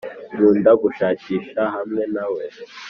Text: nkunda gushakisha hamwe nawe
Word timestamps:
nkunda 0.33 0.71
gushakisha 0.83 1.61
hamwe 1.75 2.03
nawe 2.13 2.43